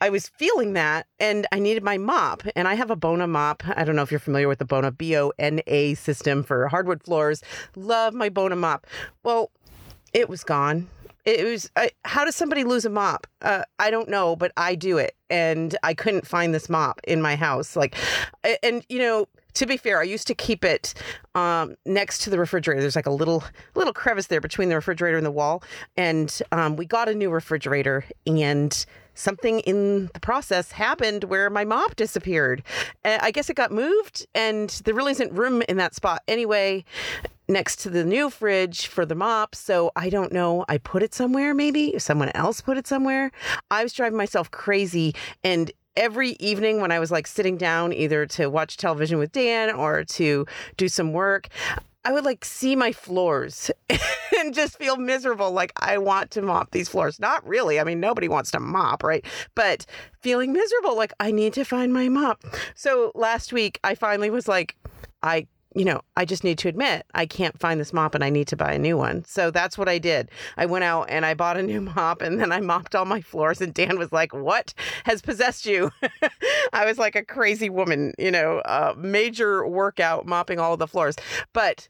I 0.00 0.10
was 0.10 0.28
feeling 0.28 0.74
that 0.74 1.06
and 1.18 1.46
I 1.52 1.58
needed 1.58 1.82
my 1.82 1.96
mop. 1.96 2.42
And 2.54 2.68
I 2.68 2.74
have 2.74 2.90
a 2.90 2.96
Bona 2.96 3.26
mop. 3.26 3.62
I 3.74 3.84
don't 3.84 3.96
know 3.96 4.02
if 4.02 4.10
you're 4.10 4.20
familiar 4.20 4.48
with 4.48 4.58
the 4.58 4.64
Bona 4.64 4.90
B 4.90 5.16
O 5.16 5.32
N 5.38 5.60
A 5.66 5.94
system 5.94 6.42
for 6.42 6.68
hardwood 6.68 7.02
floors. 7.02 7.42
Love 7.76 8.12
my 8.12 8.28
Bona 8.28 8.56
mop. 8.56 8.86
Well, 9.22 9.50
it 10.12 10.28
was 10.28 10.44
gone 10.44 10.88
it 11.24 11.44
was 11.44 11.70
I, 11.76 11.90
how 12.04 12.24
does 12.24 12.36
somebody 12.36 12.64
lose 12.64 12.84
a 12.84 12.90
mop? 12.90 13.26
Uh, 13.42 13.62
i 13.78 13.90
don't 13.90 14.08
know 14.08 14.36
but 14.36 14.52
i 14.56 14.74
do 14.74 14.98
it 14.98 15.14
and 15.30 15.76
i 15.82 15.94
couldn't 15.94 16.26
find 16.26 16.54
this 16.54 16.68
mop 16.68 17.00
in 17.04 17.20
my 17.20 17.36
house 17.36 17.76
like 17.76 17.96
and 18.62 18.84
you 18.88 18.98
know 18.98 19.26
to 19.52 19.66
be 19.66 19.76
fair 19.76 20.00
i 20.00 20.02
used 20.02 20.26
to 20.26 20.34
keep 20.34 20.64
it 20.64 20.94
um, 21.34 21.74
next 21.84 22.20
to 22.22 22.30
the 22.30 22.38
refrigerator. 22.38 22.80
There's 22.80 22.96
like 22.96 23.06
a 23.06 23.10
little 23.10 23.44
little 23.74 23.92
crevice 23.92 24.28
there 24.28 24.40
between 24.40 24.68
the 24.68 24.76
refrigerator 24.76 25.16
and 25.16 25.26
the 25.26 25.30
wall 25.30 25.62
and 25.96 26.40
um, 26.52 26.76
we 26.76 26.86
got 26.86 27.08
a 27.08 27.14
new 27.14 27.30
refrigerator 27.30 28.04
and 28.26 28.86
something 29.14 29.60
in 29.60 30.10
the 30.12 30.20
process 30.20 30.72
happened 30.72 31.24
where 31.24 31.48
my 31.48 31.64
mop 31.64 31.96
disappeared. 31.96 32.62
I 33.04 33.30
guess 33.30 33.48
it 33.48 33.54
got 33.54 33.70
moved, 33.70 34.26
and 34.34 34.70
there 34.84 34.94
really 34.94 35.12
isn't 35.12 35.32
room 35.32 35.62
in 35.68 35.76
that 35.76 35.94
spot. 35.94 36.22
Anyway 36.26 36.84
next 37.48 37.76
to 37.80 37.90
the 37.90 38.04
new 38.04 38.30
fridge 38.30 38.86
for 38.86 39.04
the 39.04 39.14
mop. 39.14 39.54
So 39.54 39.90
I 39.96 40.08
don't 40.08 40.32
know. 40.32 40.64
I 40.68 40.78
put 40.78 41.02
it 41.02 41.14
somewhere, 41.14 41.54
maybe 41.54 41.98
someone 41.98 42.30
else 42.34 42.60
put 42.60 42.78
it 42.78 42.86
somewhere. 42.86 43.30
I 43.70 43.82
was 43.82 43.92
driving 43.92 44.16
myself 44.16 44.50
crazy. 44.50 45.14
And 45.42 45.70
every 45.96 46.30
evening 46.40 46.80
when 46.80 46.90
I 46.90 46.98
was 46.98 47.10
like 47.10 47.26
sitting 47.26 47.56
down 47.56 47.92
either 47.92 48.26
to 48.26 48.48
watch 48.48 48.76
television 48.76 49.18
with 49.18 49.32
Dan 49.32 49.70
or 49.74 50.04
to 50.04 50.46
do 50.76 50.88
some 50.88 51.12
work, 51.12 51.48
I 52.06 52.12
would 52.12 52.24
like 52.24 52.44
see 52.44 52.76
my 52.76 52.92
floors 52.92 53.70
and 54.38 54.54
just 54.54 54.76
feel 54.76 54.96
miserable. 54.96 55.52
Like 55.52 55.72
I 55.76 55.96
want 55.98 56.30
to 56.32 56.42
mop 56.42 56.70
these 56.72 56.88
floors. 56.88 57.18
Not 57.18 57.46
really. 57.46 57.80
I 57.80 57.84
mean, 57.84 58.00
nobody 58.00 58.28
wants 58.28 58.50
to 58.52 58.60
mop, 58.60 59.02
right? 59.02 59.24
But 59.54 59.86
feeling 60.20 60.52
miserable. 60.52 60.96
Like 60.96 61.14
I 61.20 61.30
need 61.30 61.54
to 61.54 61.64
find 61.64 61.94
my 61.94 62.08
mop. 62.08 62.44
So 62.74 63.10
last 63.14 63.52
week, 63.52 63.80
I 63.84 63.94
finally 63.94 64.30
was 64.30 64.48
like, 64.48 64.76
I 65.22 65.46
you 65.74 65.84
know, 65.84 66.00
I 66.16 66.24
just 66.24 66.44
need 66.44 66.58
to 66.58 66.68
admit 66.68 67.04
I 67.14 67.26
can't 67.26 67.58
find 67.58 67.80
this 67.80 67.92
mop 67.92 68.14
and 68.14 68.22
I 68.22 68.30
need 68.30 68.46
to 68.48 68.56
buy 68.56 68.72
a 68.72 68.78
new 68.78 68.96
one. 68.96 69.24
So 69.24 69.50
that's 69.50 69.76
what 69.76 69.88
I 69.88 69.98
did. 69.98 70.30
I 70.56 70.66
went 70.66 70.84
out 70.84 71.06
and 71.10 71.26
I 71.26 71.34
bought 71.34 71.56
a 71.56 71.62
new 71.62 71.80
mop 71.94 72.22
and 72.22 72.40
then 72.40 72.52
I 72.52 72.60
mopped 72.60 72.94
all 72.94 73.04
my 73.04 73.20
floors. 73.20 73.60
And 73.60 73.74
Dan 73.74 73.98
was 73.98 74.12
like, 74.12 74.32
What 74.32 74.72
has 75.04 75.20
possessed 75.20 75.66
you? 75.66 75.90
I 76.72 76.84
was 76.84 76.98
like 76.98 77.16
a 77.16 77.24
crazy 77.24 77.68
woman, 77.68 78.12
you 78.18 78.30
know, 78.30 78.58
uh, 78.58 78.94
major 78.96 79.66
workout 79.66 80.26
mopping 80.26 80.60
all 80.60 80.76
the 80.76 80.86
floors. 80.86 81.16
But 81.52 81.88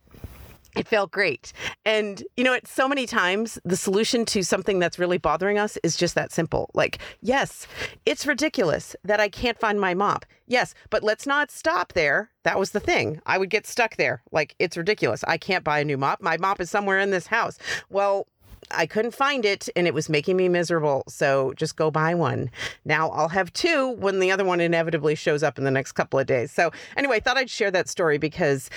it 0.75 0.89
felt 0.89 1.11
great. 1.11 1.53
And, 1.85 2.23
you 2.37 2.45
know, 2.45 2.53
it's 2.53 2.73
so 2.73 2.89
many 2.89 3.07
times 3.07 3.59
the 3.65 3.77
solution 3.77 4.25
to 4.27 4.43
something 4.43 4.79
that's 4.79 4.99
really 4.99 5.19
bothering 5.19 5.59
us 5.59 5.77
is 5.83 5.97
just 5.97 6.15
that 6.15 6.33
simple. 6.33 6.71
Like, 6.75 6.99
yes, 7.21 7.67
it's 8.07 8.27
ridiculous 8.27 8.97
that 9.05 9.21
I 9.21 9.29
can't 9.29 9.59
find 9.59 9.81
my 9.81 9.95
mop. 9.95 10.25
Yes, 10.47 10.75
but 10.91 11.03
let's 11.03 11.27
not 11.27 11.51
stop 11.51 11.95
there. 11.95 12.31
That 12.43 12.59
was 12.59 12.73
the 12.73 12.81
thing. 12.81 13.21
I 13.25 13.39
would 13.39 13.49
get 13.51 13.67
stuck 13.67 13.97
there. 13.97 14.23
Like, 14.31 14.55
it's 14.59 14.77
ridiculous. 14.77 15.25
I 15.27 15.39
can't 15.39 15.65
buy 15.65 15.79
a 15.79 15.85
new 15.85 15.97
mop. 15.97 16.21
My 16.21 16.37
mop 16.37 16.61
is 16.61 16.71
somewhere 16.71 16.99
in 16.99 17.11
this 17.11 17.27
house. 17.27 17.59
Well, 17.89 18.27
I 18.71 18.87
couldn't 18.87 19.15
find 19.15 19.45
it 19.45 19.69
and 19.77 19.87
it 19.87 19.95
was 19.95 20.09
making 20.09 20.37
me 20.37 20.49
miserable. 20.49 21.05
So 21.09 21.53
just 21.57 21.77
go 21.77 21.91
buy 21.91 22.15
one. 22.15 22.51
Now 22.85 23.11
I'll 23.11 23.29
have 23.29 23.53
two 23.53 23.91
when 23.91 24.21
the 24.21 24.31
other 24.31 24.45
one 24.45 24.61
inevitably 24.61 25.15
shows 25.15 25.43
up 25.43 25.59
in 25.59 25.65
the 25.65 25.71
next 25.71 25.93
couple 25.93 26.19
of 26.19 26.27
days. 26.27 26.53
So 26.53 26.71
anyway, 26.97 27.17
I 27.17 27.21
thought 27.21 27.37
I'd 27.37 27.51
share 27.51 27.71
that 27.71 27.89
story 27.89 28.19
because 28.19 28.71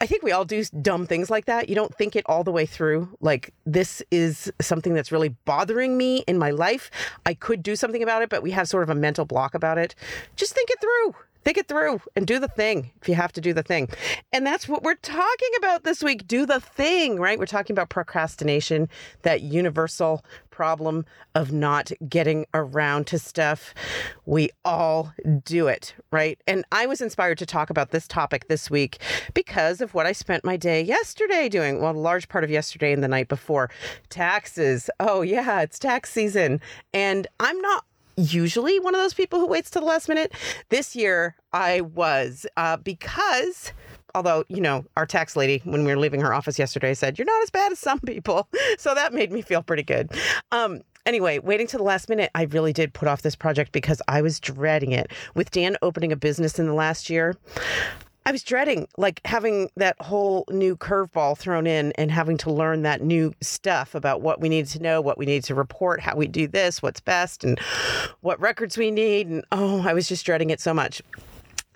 I 0.00 0.06
think 0.06 0.22
we 0.22 0.32
all 0.32 0.44
do 0.44 0.64
dumb 0.82 1.06
things 1.06 1.30
like 1.30 1.46
that. 1.46 1.68
You 1.68 1.74
don't 1.74 1.94
think 1.94 2.16
it 2.16 2.24
all 2.26 2.44
the 2.44 2.52
way 2.52 2.66
through. 2.66 3.08
Like 3.20 3.52
this 3.66 4.02
is 4.10 4.52
something 4.60 4.94
that's 4.94 5.12
really 5.12 5.30
bothering 5.44 5.96
me 5.96 6.18
in 6.26 6.38
my 6.38 6.50
life. 6.50 6.90
I 7.26 7.34
could 7.34 7.62
do 7.62 7.76
something 7.76 8.02
about 8.02 8.22
it, 8.22 8.28
but 8.28 8.42
we 8.42 8.50
have 8.52 8.68
sort 8.68 8.82
of 8.82 8.90
a 8.90 8.94
mental 8.94 9.24
block 9.24 9.54
about 9.54 9.78
it. 9.78 9.94
Just 10.36 10.54
think 10.54 10.70
it 10.70 10.80
through 10.80 11.14
think 11.44 11.58
it 11.58 11.68
through 11.68 12.00
and 12.16 12.26
do 12.26 12.38
the 12.38 12.48
thing 12.48 12.90
if 13.00 13.08
you 13.08 13.14
have 13.14 13.32
to 13.32 13.40
do 13.40 13.52
the 13.52 13.62
thing. 13.62 13.88
And 14.32 14.46
that's 14.46 14.68
what 14.68 14.82
we're 14.82 14.94
talking 14.94 15.50
about 15.58 15.84
this 15.84 16.02
week. 16.02 16.26
Do 16.26 16.46
the 16.46 16.60
thing, 16.60 17.18
right? 17.18 17.38
We're 17.38 17.46
talking 17.46 17.74
about 17.74 17.88
procrastination, 17.88 18.88
that 19.22 19.42
universal 19.42 20.24
problem 20.50 21.06
of 21.34 21.52
not 21.52 21.90
getting 22.06 22.44
around 22.52 23.06
to 23.06 23.18
stuff. 23.18 23.72
We 24.26 24.50
all 24.62 25.14
do 25.42 25.68
it, 25.68 25.94
right? 26.10 26.38
And 26.46 26.66
I 26.70 26.84
was 26.84 27.00
inspired 27.00 27.38
to 27.38 27.46
talk 27.46 27.70
about 27.70 27.92
this 27.92 28.06
topic 28.06 28.48
this 28.48 28.70
week 28.70 28.98
because 29.32 29.80
of 29.80 29.94
what 29.94 30.04
I 30.04 30.12
spent 30.12 30.44
my 30.44 30.58
day 30.58 30.82
yesterday 30.82 31.48
doing. 31.48 31.80
Well, 31.80 31.92
a 31.92 31.98
large 31.98 32.28
part 32.28 32.44
of 32.44 32.50
yesterday 32.50 32.92
and 32.92 33.02
the 33.02 33.08
night 33.08 33.28
before. 33.28 33.70
Taxes. 34.10 34.90
Oh, 35.00 35.22
yeah, 35.22 35.62
it's 35.62 35.78
tax 35.78 36.12
season. 36.12 36.60
And 36.92 37.26
I'm 37.38 37.58
not 37.62 37.84
usually 38.16 38.78
one 38.80 38.94
of 38.94 39.00
those 39.00 39.14
people 39.14 39.38
who 39.38 39.46
waits 39.46 39.70
to 39.70 39.80
the 39.80 39.84
last 39.84 40.08
minute. 40.08 40.32
This 40.68 40.94
year 40.94 41.36
I 41.52 41.80
was 41.80 42.46
uh, 42.56 42.76
because 42.78 43.72
although 44.14 44.44
you 44.48 44.60
know 44.60 44.84
our 44.96 45.06
tax 45.06 45.36
lady 45.36 45.60
when 45.64 45.84
we 45.84 45.92
were 45.92 45.98
leaving 45.98 46.20
her 46.20 46.34
office 46.34 46.58
yesterday 46.58 46.94
said 46.94 47.16
you're 47.18 47.26
not 47.26 47.42
as 47.42 47.50
bad 47.50 47.72
as 47.72 47.78
some 47.78 48.00
people. 48.00 48.48
So 48.78 48.94
that 48.94 49.12
made 49.12 49.30
me 49.30 49.42
feel 49.42 49.62
pretty 49.62 49.82
good. 49.82 50.10
Um, 50.52 50.80
anyway 51.06 51.38
waiting 51.38 51.66
to 51.66 51.76
the 51.78 51.82
last 51.82 52.08
minute 52.10 52.30
i 52.34 52.42
really 52.44 52.74
did 52.74 52.92
put 52.92 53.08
off 53.08 53.22
this 53.22 53.34
project 53.34 53.72
because 53.72 54.02
i 54.06 54.20
was 54.20 54.38
dreading 54.38 54.92
it. 54.92 55.10
With 55.34 55.50
dan 55.50 55.76
opening 55.82 56.12
a 56.12 56.16
business 56.16 56.58
in 56.58 56.66
the 56.66 56.74
last 56.74 57.10
year 57.10 57.36
I 58.26 58.32
was 58.32 58.42
dreading 58.42 58.86
like 58.96 59.20
having 59.24 59.70
that 59.76 59.96
whole 60.00 60.44
new 60.50 60.76
curveball 60.76 61.38
thrown 61.38 61.66
in 61.66 61.92
and 61.92 62.10
having 62.10 62.36
to 62.38 62.52
learn 62.52 62.82
that 62.82 63.02
new 63.02 63.32
stuff 63.40 63.94
about 63.94 64.20
what 64.20 64.40
we 64.40 64.48
need 64.48 64.66
to 64.66 64.82
know, 64.82 65.00
what 65.00 65.18
we 65.18 65.26
need 65.26 65.42
to 65.44 65.54
report, 65.54 66.00
how 66.00 66.16
we 66.16 66.26
do 66.26 66.46
this, 66.46 66.82
what's 66.82 67.00
best, 67.00 67.44
and 67.44 67.58
what 68.20 68.38
records 68.40 68.76
we 68.76 68.90
need. 68.90 69.26
And 69.26 69.44
oh, 69.52 69.82
I 69.86 69.94
was 69.94 70.06
just 70.06 70.24
dreading 70.26 70.50
it 70.50 70.60
so 70.60 70.74
much. 70.74 71.02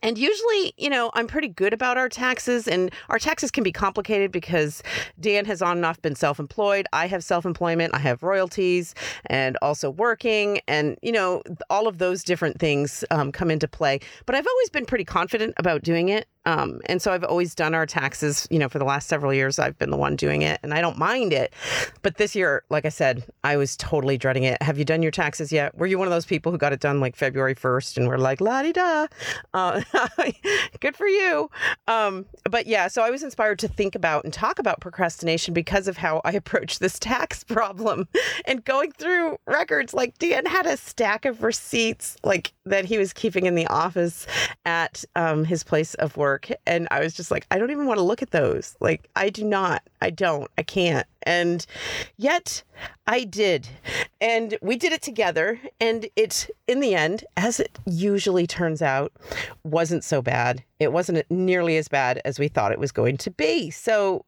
And 0.04 0.18
usually, 0.18 0.74
you 0.76 0.90
know, 0.90 1.10
I'm 1.14 1.26
pretty 1.26 1.48
good 1.48 1.72
about 1.72 1.96
our 1.96 2.10
taxes, 2.10 2.68
and 2.68 2.92
our 3.08 3.18
taxes 3.18 3.50
can 3.50 3.64
be 3.64 3.72
complicated 3.72 4.30
because 4.30 4.82
Dan 5.18 5.46
has 5.46 5.62
on 5.62 5.78
and 5.78 5.86
off 5.86 6.00
been 6.02 6.14
self 6.14 6.38
employed. 6.38 6.86
I 6.92 7.06
have 7.06 7.24
self 7.24 7.46
employment, 7.46 7.94
I 7.94 8.00
have 8.00 8.22
royalties, 8.22 8.94
and 9.26 9.56
also 9.62 9.88
working. 9.88 10.60
And, 10.68 10.98
you 11.00 11.10
know, 11.10 11.42
all 11.70 11.88
of 11.88 11.96
those 11.96 12.22
different 12.22 12.60
things 12.60 13.02
um, 13.10 13.32
come 13.32 13.50
into 13.50 13.66
play. 13.66 13.98
But 14.26 14.34
I've 14.34 14.46
always 14.46 14.68
been 14.68 14.84
pretty 14.84 15.06
confident 15.06 15.54
about 15.56 15.82
doing 15.82 16.10
it. 16.10 16.28
Um, 16.46 16.80
and 16.86 17.00
so 17.00 17.12
I've 17.12 17.24
always 17.24 17.54
done 17.54 17.74
our 17.74 17.86
taxes, 17.86 18.46
you 18.50 18.58
know, 18.58 18.68
for 18.68 18.78
the 18.78 18.84
last 18.84 19.08
several 19.08 19.32
years, 19.32 19.58
I've 19.58 19.78
been 19.78 19.90
the 19.90 19.96
one 19.96 20.16
doing 20.16 20.42
it 20.42 20.60
and 20.62 20.74
I 20.74 20.80
don't 20.80 20.98
mind 20.98 21.32
it. 21.32 21.54
But 22.02 22.16
this 22.18 22.34
year, 22.34 22.64
like 22.70 22.84
I 22.84 22.90
said, 22.90 23.24
I 23.42 23.56
was 23.56 23.76
totally 23.76 24.18
dreading 24.18 24.44
it. 24.44 24.62
Have 24.62 24.78
you 24.78 24.84
done 24.84 25.02
your 25.02 25.10
taxes 25.10 25.52
yet? 25.52 25.76
Were 25.76 25.86
you 25.86 25.98
one 25.98 26.06
of 26.06 26.12
those 26.12 26.26
people 26.26 26.52
who 26.52 26.58
got 26.58 26.72
it 26.72 26.80
done 26.80 27.00
like 27.00 27.16
February 27.16 27.54
1st 27.54 27.96
and 27.96 28.08
were 28.08 28.18
like, 28.18 28.40
la 28.40 28.62
di 28.62 28.72
da? 28.72 29.06
Uh, 29.54 29.82
good 30.80 30.96
for 30.96 31.06
you. 31.06 31.50
Um, 31.88 32.26
but 32.50 32.66
yeah, 32.66 32.88
so 32.88 33.02
I 33.02 33.10
was 33.10 33.22
inspired 33.22 33.58
to 33.60 33.68
think 33.68 33.94
about 33.94 34.24
and 34.24 34.32
talk 34.32 34.58
about 34.58 34.80
procrastination 34.80 35.54
because 35.54 35.88
of 35.88 35.96
how 35.96 36.20
I 36.24 36.32
approach 36.44 36.78
this 36.78 36.98
tax 36.98 37.42
problem 37.44 38.06
and 38.46 38.64
going 38.64 38.92
through 38.92 39.38
records. 39.46 39.94
Like 39.94 40.18
Dan 40.18 40.44
had 40.44 40.66
a 40.66 40.76
stack 40.76 41.24
of 41.24 41.42
receipts 41.42 42.16
like 42.22 42.52
that 42.66 42.84
he 42.84 42.98
was 42.98 43.12
keeping 43.12 43.46
in 43.46 43.54
the 43.54 43.66
office 43.68 44.26
at 44.66 45.04
um, 45.16 45.44
his 45.44 45.62
place 45.62 45.94
of 45.94 46.16
work 46.16 46.33
work. 46.34 46.50
And 46.66 46.88
I 46.90 47.00
was 47.00 47.14
just 47.14 47.30
like, 47.30 47.46
I 47.50 47.58
don't 47.58 47.70
even 47.70 47.86
want 47.86 47.98
to 47.98 48.04
look 48.04 48.22
at 48.22 48.32
those. 48.32 48.76
Like, 48.80 49.08
I 49.14 49.30
do 49.30 49.44
not. 49.44 49.82
I 50.00 50.10
don't. 50.10 50.50
I 50.58 50.62
can't. 50.62 51.06
And 51.22 51.64
yet 52.16 52.62
I 53.06 53.22
did. 53.24 53.68
And 54.20 54.58
we 54.60 54.76
did 54.76 54.92
it 54.92 55.00
together. 55.00 55.60
And 55.80 56.06
it, 56.16 56.50
in 56.66 56.80
the 56.80 56.94
end, 56.94 57.24
as 57.36 57.60
it 57.60 57.78
usually 57.86 58.46
turns 58.48 58.82
out, 58.82 59.12
wasn't 59.62 60.02
so 60.02 60.20
bad. 60.20 60.62
It 60.80 60.92
wasn't 60.92 61.24
nearly 61.30 61.76
as 61.76 61.86
bad 61.86 62.20
as 62.24 62.38
we 62.40 62.48
thought 62.48 62.72
it 62.72 62.80
was 62.80 62.90
going 62.90 63.16
to 63.18 63.30
be. 63.30 63.70
So, 63.70 64.24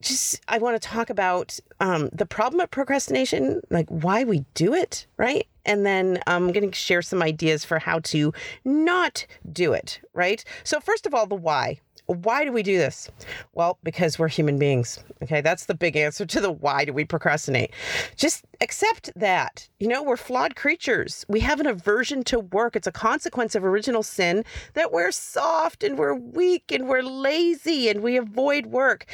just 0.00 0.40
I 0.48 0.58
want 0.58 0.80
to 0.80 0.88
talk 0.88 1.10
about 1.10 1.58
um, 1.80 2.10
the 2.12 2.26
problem 2.26 2.60
of 2.60 2.70
procrastination, 2.70 3.60
like 3.70 3.88
why 3.88 4.24
we 4.24 4.44
do 4.54 4.74
it, 4.74 5.06
right? 5.16 5.46
And 5.64 5.84
then 5.84 6.22
I'm 6.26 6.52
going 6.52 6.70
to 6.70 6.76
share 6.76 7.02
some 7.02 7.22
ideas 7.22 7.64
for 7.64 7.78
how 7.78 7.98
to 8.00 8.32
not 8.64 9.26
do 9.52 9.72
it, 9.72 10.00
right? 10.14 10.44
So, 10.64 10.80
first 10.80 11.06
of 11.06 11.14
all, 11.14 11.26
the 11.26 11.34
why. 11.34 11.80
Why 12.06 12.44
do 12.44 12.52
we 12.52 12.62
do 12.62 12.78
this? 12.78 13.10
Well, 13.52 13.78
because 13.82 14.18
we're 14.18 14.28
human 14.28 14.58
beings. 14.58 15.02
Okay, 15.22 15.40
that's 15.40 15.66
the 15.66 15.74
big 15.74 15.96
answer 15.96 16.24
to 16.26 16.40
the 16.40 16.50
why 16.50 16.84
do 16.84 16.92
we 16.92 17.04
procrastinate. 17.04 17.72
Just 18.16 18.44
accept 18.60 19.10
that. 19.16 19.68
You 19.80 19.88
know, 19.88 20.02
we're 20.02 20.16
flawed 20.16 20.56
creatures. 20.56 21.24
We 21.28 21.40
have 21.40 21.58
an 21.60 21.66
aversion 21.66 22.22
to 22.24 22.40
work. 22.40 22.76
It's 22.76 22.86
a 22.86 22.92
consequence 22.92 23.54
of 23.54 23.64
original 23.64 24.02
sin 24.02 24.44
that 24.74 24.92
we're 24.92 25.10
soft 25.10 25.82
and 25.82 25.98
we're 25.98 26.14
weak 26.14 26.70
and 26.70 26.88
we're 26.88 27.02
lazy 27.02 27.88
and 27.88 28.02
we 28.02 28.16
avoid 28.16 28.66
work. 28.66 29.06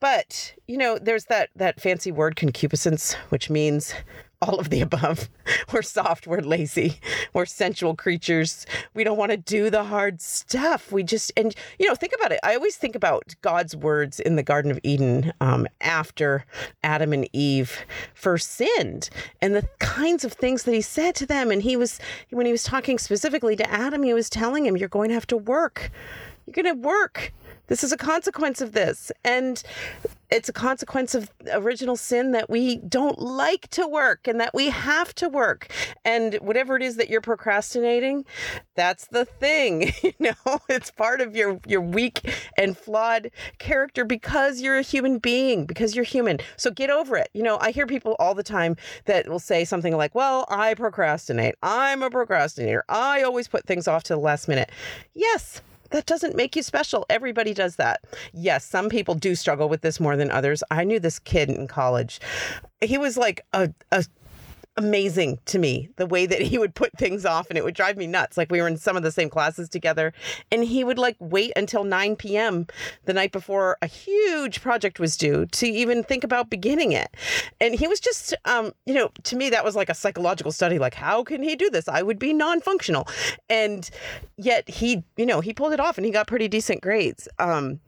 But, 0.00 0.54
you 0.66 0.76
know, 0.76 0.98
there's 0.98 1.26
that 1.26 1.50
that 1.56 1.80
fancy 1.80 2.10
word 2.10 2.34
concupiscence, 2.34 3.14
which 3.28 3.50
means 3.50 3.94
all 4.42 4.58
of 4.58 4.70
the 4.70 4.80
above. 4.80 5.30
We're 5.72 5.82
soft, 5.82 6.26
we're 6.26 6.40
lazy, 6.40 6.98
we're 7.32 7.46
sensual 7.46 7.94
creatures. 7.94 8.66
We 8.94 9.04
don't 9.04 9.16
want 9.16 9.30
to 9.30 9.36
do 9.38 9.70
the 9.70 9.84
hard 9.84 10.20
stuff. 10.20 10.92
We 10.92 11.02
just, 11.02 11.32
and 11.36 11.54
you 11.78 11.88
know, 11.88 11.94
think 11.94 12.12
about 12.14 12.32
it. 12.32 12.40
I 12.42 12.54
always 12.54 12.76
think 12.76 12.94
about 12.94 13.34
God's 13.40 13.74
words 13.74 14.20
in 14.20 14.36
the 14.36 14.42
Garden 14.42 14.70
of 14.70 14.78
Eden 14.82 15.32
um, 15.40 15.66
after 15.80 16.44
Adam 16.82 17.12
and 17.12 17.28
Eve 17.32 17.86
first 18.12 18.50
sinned 18.50 19.08
and 19.40 19.54
the 19.54 19.66
kinds 19.78 20.24
of 20.24 20.32
things 20.32 20.64
that 20.64 20.74
he 20.74 20.82
said 20.82 21.14
to 21.16 21.26
them. 21.26 21.50
And 21.50 21.62
he 21.62 21.76
was, 21.76 21.98
when 22.30 22.44
he 22.44 22.52
was 22.52 22.64
talking 22.64 22.98
specifically 22.98 23.56
to 23.56 23.70
Adam, 23.70 24.02
he 24.02 24.12
was 24.12 24.28
telling 24.28 24.66
him, 24.66 24.76
You're 24.76 24.88
going 24.88 25.08
to 25.08 25.14
have 25.14 25.26
to 25.28 25.36
work. 25.36 25.90
You're 26.46 26.62
going 26.62 26.74
to 26.74 26.86
work 26.86 27.32
this 27.68 27.82
is 27.82 27.92
a 27.92 27.96
consequence 27.96 28.60
of 28.60 28.72
this. 28.72 29.10
And 29.24 29.62
it's 30.32 30.48
a 30.48 30.52
consequence 30.52 31.14
of 31.14 31.30
original 31.52 31.96
sin 31.96 32.32
that 32.32 32.48
we 32.48 32.76
don't 32.76 33.18
like 33.20 33.68
to 33.68 33.86
work 33.86 34.26
and 34.26 34.40
that 34.40 34.54
we 34.54 34.70
have 34.70 35.14
to 35.16 35.28
work. 35.28 35.68
And 36.06 36.34
whatever 36.36 36.74
it 36.74 36.82
is 36.82 36.96
that 36.96 37.10
you're 37.10 37.20
procrastinating, 37.20 38.24
that's 38.74 39.06
the 39.08 39.24
thing. 39.24 39.92
You 40.02 40.34
know, 40.46 40.60
it's 40.68 40.90
part 40.90 41.20
of 41.20 41.34
your 41.34 41.58
your 41.66 41.80
weak 41.80 42.20
and 42.56 42.76
flawed 42.76 43.30
character 43.58 44.04
because 44.04 44.60
you're 44.60 44.78
a 44.78 44.82
human 44.82 45.18
being, 45.18 45.64
because 45.64 45.96
you're 45.96 46.04
human. 46.04 46.38
So 46.56 46.70
get 46.70 46.90
over 46.90 47.16
it. 47.16 47.28
You 47.32 47.42
know, 47.42 47.58
I 47.60 47.70
hear 47.70 47.86
people 47.86 48.14
all 48.18 48.34
the 48.34 48.42
time 48.42 48.76
that 49.06 49.28
will 49.28 49.38
say 49.38 49.64
something 49.64 49.96
like, 49.96 50.14
"Well, 50.14 50.44
I 50.48 50.74
procrastinate. 50.74 51.54
I'm 51.62 52.02
a 52.02 52.10
procrastinator. 52.10 52.84
I 52.88 53.22
always 53.22 53.48
put 53.48 53.66
things 53.66 53.88
off 53.88 54.02
to 54.04 54.14
the 54.14 54.20
last 54.20 54.48
minute." 54.48 54.70
Yes, 55.14 55.62
that 55.92 56.06
doesn't 56.06 56.34
make 56.34 56.56
you 56.56 56.62
special. 56.62 57.06
Everybody 57.08 57.54
does 57.54 57.76
that. 57.76 58.00
Yes, 58.32 58.64
some 58.64 58.88
people 58.88 59.14
do 59.14 59.34
struggle 59.34 59.68
with 59.68 59.82
this 59.82 60.00
more 60.00 60.16
than 60.16 60.30
others. 60.30 60.62
I 60.70 60.84
knew 60.84 60.98
this 60.98 61.18
kid 61.18 61.48
in 61.48 61.68
college. 61.68 62.20
He 62.80 62.98
was 62.98 63.16
like 63.16 63.44
a, 63.52 63.72
a 63.92 64.04
amazing 64.76 65.38
to 65.44 65.58
me 65.58 65.90
the 65.96 66.06
way 66.06 66.24
that 66.24 66.40
he 66.40 66.56
would 66.56 66.74
put 66.74 66.96
things 66.96 67.26
off 67.26 67.48
and 67.50 67.58
it 67.58 67.64
would 67.64 67.74
drive 67.74 67.96
me 67.96 68.06
nuts. 68.06 68.38
Like 68.38 68.50
we 68.50 68.60
were 68.60 68.68
in 68.68 68.78
some 68.78 68.96
of 68.96 69.02
the 69.02 69.12
same 69.12 69.28
classes 69.28 69.68
together 69.68 70.12
and 70.50 70.64
he 70.64 70.82
would 70.82 70.98
like 70.98 71.16
wait 71.18 71.52
until 71.56 71.84
9 71.84 72.16
p.m 72.16 72.66
the 73.04 73.12
night 73.12 73.32
before 73.32 73.76
a 73.82 73.86
huge 73.86 74.62
project 74.62 74.98
was 74.98 75.16
due 75.16 75.44
to 75.46 75.66
even 75.66 76.02
think 76.02 76.24
about 76.24 76.48
beginning 76.48 76.92
it. 76.92 77.14
And 77.60 77.74
he 77.74 77.86
was 77.86 78.00
just 78.00 78.34
um 78.46 78.72
you 78.86 78.94
know 78.94 79.10
to 79.24 79.36
me 79.36 79.50
that 79.50 79.64
was 79.64 79.76
like 79.76 79.90
a 79.90 79.94
psychological 79.94 80.52
study. 80.52 80.78
Like 80.78 80.94
how 80.94 81.22
can 81.22 81.42
he 81.42 81.54
do 81.54 81.68
this? 81.68 81.86
I 81.86 82.02
would 82.02 82.18
be 82.18 82.32
non-functional. 82.32 83.06
And 83.50 83.90
yet 84.38 84.68
he 84.68 85.04
you 85.18 85.26
know 85.26 85.40
he 85.40 85.52
pulled 85.52 85.74
it 85.74 85.80
off 85.80 85.98
and 85.98 86.06
he 86.06 86.12
got 86.12 86.26
pretty 86.26 86.48
decent 86.48 86.80
grades. 86.80 87.28
Um 87.38 87.80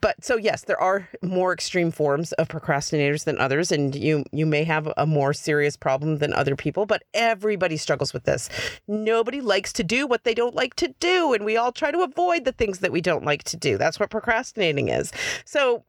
but 0.00 0.24
so 0.24 0.36
yes 0.36 0.64
there 0.64 0.80
are 0.80 1.08
more 1.22 1.52
extreme 1.52 1.92
forms 1.92 2.32
of 2.32 2.48
procrastinators 2.48 3.24
than 3.24 3.38
others 3.38 3.70
and 3.70 3.94
you 3.94 4.24
you 4.32 4.44
may 4.44 4.64
have 4.64 4.92
a 4.96 5.06
more 5.06 5.32
serious 5.32 5.76
problem 5.76 6.15
than 6.18 6.32
other 6.32 6.56
people, 6.56 6.86
but 6.86 7.04
everybody 7.14 7.76
struggles 7.76 8.12
with 8.12 8.24
this. 8.24 8.48
Nobody 8.88 9.40
likes 9.40 9.72
to 9.74 9.84
do 9.84 10.06
what 10.06 10.24
they 10.24 10.34
don't 10.34 10.54
like 10.54 10.74
to 10.76 10.88
do, 11.00 11.32
and 11.32 11.44
we 11.44 11.56
all 11.56 11.72
try 11.72 11.90
to 11.90 12.02
avoid 12.02 12.44
the 12.44 12.52
things 12.52 12.80
that 12.80 12.92
we 12.92 13.00
don't 13.00 13.24
like 13.24 13.44
to 13.44 13.56
do. 13.56 13.78
That's 13.78 14.00
what 14.00 14.10
procrastinating 14.10 14.88
is. 14.88 15.12
So 15.44 15.84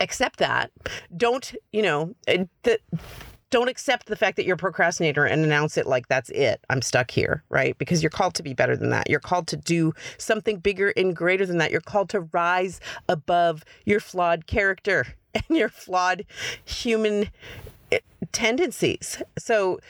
accept 0.00 0.38
that. 0.38 0.70
Don't, 1.16 1.54
you 1.72 1.82
know, 1.82 2.14
eh, 2.26 2.44
the 2.62 2.78
don't 3.52 3.68
accept 3.68 4.06
the 4.06 4.16
fact 4.16 4.36
that 4.36 4.46
you're 4.46 4.54
a 4.54 4.58
procrastinator 4.58 5.26
and 5.26 5.44
announce 5.44 5.76
it 5.76 5.86
like 5.86 6.08
that's 6.08 6.30
it. 6.30 6.64
I'm 6.70 6.80
stuck 6.80 7.10
here, 7.10 7.44
right? 7.50 7.76
Because 7.76 8.02
you're 8.02 8.08
called 8.08 8.34
to 8.36 8.42
be 8.42 8.54
better 8.54 8.78
than 8.78 8.88
that. 8.90 9.10
You're 9.10 9.20
called 9.20 9.46
to 9.48 9.58
do 9.58 9.92
something 10.16 10.56
bigger 10.56 10.88
and 10.96 11.14
greater 11.14 11.44
than 11.44 11.58
that. 11.58 11.70
You're 11.70 11.82
called 11.82 12.08
to 12.10 12.22
rise 12.32 12.80
above 13.10 13.62
your 13.84 14.00
flawed 14.00 14.46
character 14.46 15.06
and 15.34 15.44
your 15.50 15.68
flawed 15.68 16.24
human 16.64 17.28
eh, 17.92 17.98
tendencies. 18.30 19.22
So 19.38 19.80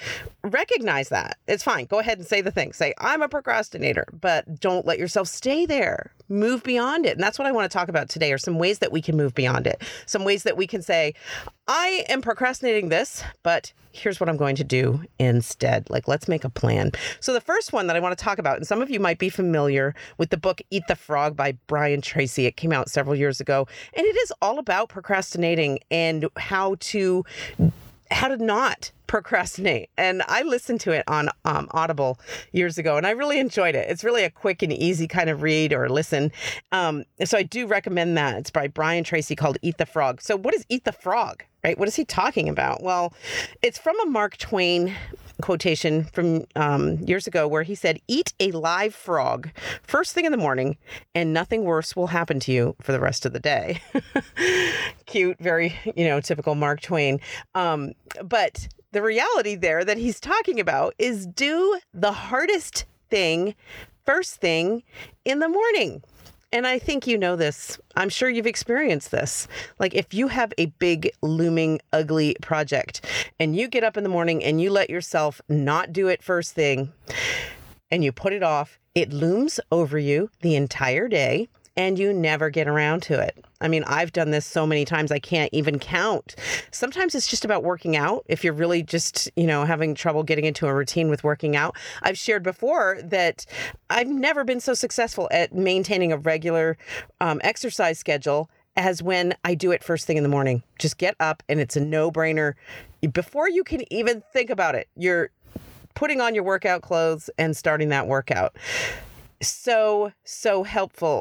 recognize 0.43 1.11
that. 1.11 1.39
It's 1.47 1.63
fine. 1.63 1.87
Go 1.87 1.99
ahead 1.99 2.19
and 2.19 2.27
say 2.27 2.41
the 2.41 2.51
thing. 2.51 2.73
Say, 2.73 2.95
I'm 2.99 3.23
a 3.23 3.29
procrastinator, 3.29 4.07
but 4.19 4.61
don't 4.61 4.87
let 4.87 4.99
yourself 4.99 5.29
stay 5.29 5.67
there. 5.67 6.13
Move 6.29 6.63
beyond 6.63 7.05
it. 7.05 7.13
And 7.13 7.23
that's 7.23 7.39
what 7.39 7.47
I 7.47 7.53
want 7.53 7.71
to 7.71 7.77
talk 7.77 7.89
about 7.89 8.09
today 8.09 8.33
are 8.33 8.39
some 8.39 8.59
ways 8.59 8.79
that 8.79 8.93
we 8.93 9.03
can 9.03 9.17
move 9.17 9.35
beyond 9.35 9.67
it. 9.67 9.83
Some 10.07 10.25
ways 10.25 10.45
that 10.45 10.57
we 10.57 10.67
can 10.67 10.83
say, 10.83 11.15
I 11.69 12.05
am 12.09 12.23
procrastinating 12.23 12.89
this, 12.89 13.23
but 13.43 13.73
here's 13.93 14.19
what 14.19 14.29
I'm 14.29 14.37
going 14.37 14.57
to 14.57 14.65
do 14.65 15.03
instead. 15.19 15.89
Like, 15.91 16.09
let's 16.09 16.27
make 16.27 16.45
a 16.45 16.49
plan. 16.49 16.93
So, 17.21 17.33
the 17.33 17.41
first 17.41 17.73
one 17.73 17.87
that 17.87 17.97
I 17.97 18.01
want 18.01 18.17
to 18.17 18.23
talk 18.23 18.39
about, 18.39 18.57
and 18.57 18.67
some 18.67 18.83
of 18.83 18.91
you 18.91 18.99
might 18.99 19.19
be 19.19 19.29
familiar 19.29 19.95
with 20.19 20.31
the 20.31 20.37
book 20.37 20.61
Eat 20.71 20.85
the 20.89 20.97
Frog 20.97 21.37
by 21.37 21.53
Brian 21.67 22.01
Tracy. 22.01 22.47
It 22.47 22.57
came 22.57 22.73
out 22.73 22.89
several 22.89 23.15
years 23.15 23.41
ago, 23.41 23.69
and 23.95 24.05
it 24.07 24.17
is 24.17 24.33
all 24.43 24.59
about 24.59 24.89
procrastinating 24.89 25.79
and 25.91 26.29
how 26.37 26.77
to 26.81 27.25
how 28.13 28.29
to 28.29 28.37
not 28.37 28.91
procrastinate. 29.13 29.91
And 29.99 30.23
I 30.27 30.41
listened 30.41 30.81
to 30.81 30.93
it 30.93 31.05
on 31.07 31.29
um, 31.45 31.69
Audible 31.73 32.19
years 32.53 32.79
ago, 32.79 32.97
and 32.97 33.07
I 33.07 33.11
really 33.11 33.39
enjoyed 33.39 33.75
it. 33.75 33.91
It's 33.91 34.03
really 34.03 34.25
a 34.25 34.31
quick 34.31 34.63
and 34.63 34.73
easy 34.73 35.07
kind 35.07 35.29
of 35.29 35.43
read 35.43 35.75
or 35.75 35.91
listen. 35.91 36.33
Um, 36.73 37.05
so 37.23 37.37
I 37.37 37.43
do 37.43 37.67
recommend 37.67 38.17
that. 38.17 38.39
It's 38.39 38.51
by 38.51 38.69
Brian 38.69 39.05
Tracy 39.05 39.37
called 39.37 39.59
Eat 39.61 39.77
the 39.77 39.85
Frog. 39.85 40.23
So, 40.23 40.35
what 40.35 40.55
is 40.55 40.65
Eat 40.71 40.85
the 40.85 40.93
Frog? 40.93 41.45
Right? 41.63 41.79
What 41.79 41.89
is 41.89 41.95
he 41.95 42.07
talking 42.07 42.49
about? 42.49 42.83
Well, 42.83 43.13
it's 43.61 43.77
from 43.77 44.01
a 44.01 44.07
Mark 44.07 44.39
Twain 44.39 44.95
quotation 45.43 46.05
from 46.05 46.47
um, 46.57 46.97
years 47.01 47.27
ago 47.27 47.47
where 47.47 47.65
he 47.65 47.75
said, 47.75 48.01
Eat 48.09 48.33
a 48.41 48.51
live 48.53 48.95
frog 48.95 49.51
first 49.83 50.15
thing 50.15 50.25
in 50.25 50.33
the 50.33 50.39
morning, 50.39 50.79
and 51.15 51.35
nothing 51.35 51.65
worse 51.65 51.95
will 51.95 52.07
happen 52.07 52.41
to 52.41 52.53
you 52.53 52.77
for 52.81 52.93
the 52.93 53.01
rest 53.01 53.27
of 53.27 53.35
the 53.35 53.41
day. 53.41 53.83
Cute, 55.07 55.39
very, 55.39 55.75
you 55.95 56.09
know, 56.09 56.19
typical 56.19 56.55
Mark 56.55 56.81
Twain. 56.81 57.21
Um, 57.55 57.93
but 58.25 58.69
the 58.93 59.03
reality 59.03 59.55
there 59.55 59.85
that 59.85 59.99
he's 59.99 60.21
talking 60.21 60.61
about 60.61 60.95
is 60.99 61.27
do 61.27 61.81
the 61.93 62.13
hardest 62.13 62.85
thing 63.11 63.55
first 64.05 64.37
thing 64.37 64.83
in 65.25 65.39
the 65.39 65.49
morning. 65.49 66.03
And 66.53 66.67
I 66.67 66.79
think 66.79 67.07
you 67.07 67.17
know 67.17 67.35
this. 67.35 67.79
I'm 67.97 68.11
sure 68.11 68.29
you've 68.29 68.47
experienced 68.47 69.11
this. 69.11 69.49
Like 69.79 69.95
if 69.95 70.13
you 70.13 70.29
have 70.29 70.53
a 70.59 70.67
big, 70.67 71.11
looming, 71.23 71.81
ugly 71.93 72.37
project 72.43 73.07
and 73.41 73.57
you 73.57 73.69
get 73.69 73.85
up 73.85 73.97
in 73.97 74.03
the 74.03 74.11
morning 74.11 74.45
and 74.45 74.61
you 74.61 74.71
let 74.71 74.91
yourself 74.91 75.41
not 75.49 75.93
do 75.93 76.09
it 76.09 76.23
first 76.23 76.53
thing 76.53 76.93
and 77.91 78.05
you 78.05 78.13
put 78.13 78.35
it 78.35 78.43
off, 78.43 78.79
it 78.95 79.13
looms 79.13 79.59
over 79.71 79.99
you 79.99 80.29
the 80.43 80.55
entire 80.55 81.09
day 81.09 81.49
and 81.77 81.99
you 81.99 82.13
never 82.13 82.51
get 82.51 82.69
around 82.69 83.03
to 83.05 83.19
it. 83.19 83.45
I 83.61 83.69
mean, 83.69 83.85
I've 83.87 84.13
done 84.13 84.31
this 84.31 84.45
so 84.45 84.67
many 84.67 84.85
times 84.85 85.11
I 85.11 85.19
can't 85.19 85.51
even 85.53 85.79
count. 85.79 86.35
Sometimes 86.71 87.15
it's 87.15 87.27
just 87.27 87.45
about 87.45 87.63
working 87.63 87.97
out. 87.97 88.25
If 88.29 88.45
you're 88.45 88.53
really 88.53 88.83
just, 88.83 89.31
you 89.37 89.47
know, 89.47 89.65
having 89.65 89.95
trouble 89.95 90.23
getting 90.23 90.45
into 90.45 90.67
a 90.67 90.75
routine 90.75 91.09
with 91.09 91.25
working 91.25 91.57
out, 91.57 91.77
I've 92.03 92.19
shared 92.19 92.43
before 92.43 93.01
that 93.05 93.47
I've 93.89 94.09
never 94.09 94.45
been 94.45 94.61
so 94.61 94.75
successful 94.75 95.29
at 95.31 95.55
maintaining 95.55 96.13
a 96.13 96.19
regular 96.19 96.77
um, 97.21 97.41
exercise 97.45 97.99
schedule 97.99 98.51
as 98.77 99.03
when 99.03 99.35
I 99.45 99.55
do 99.55 99.71
it 99.71 99.85
first 99.85 100.07
thing 100.07 100.17
in 100.17 100.23
the 100.23 100.29
morning. 100.29 100.63
Just 100.79 100.99
get 100.99 101.15
up 101.21 101.43
and 101.49 101.61
it's 101.61 101.77
a 101.77 101.81
no 101.81 102.11
brainer. 102.11 102.55
Before 103.13 103.49
you 103.49 103.65
can 103.65 103.91
even 103.93 104.23
think 104.33 104.51
about 104.51 104.75
it, 104.75 104.89
you're 104.97 105.31
putting 105.95 106.21
on 106.21 106.35
your 106.35 106.45
workout 106.45 106.83
clothes 106.83 107.29
and 107.39 107.57
starting 107.57 107.91
that 107.91 108.07
workout 108.07 108.57
so 109.43 110.13
so 110.25 110.63
helpful 110.63 111.21